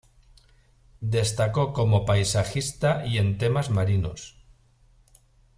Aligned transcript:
Destacó 1.15 1.73
como 1.73 2.05
paisajista 2.05 3.05
y 3.05 3.19
en 3.19 3.37
temas 3.37 3.69
marinos. 3.69 4.35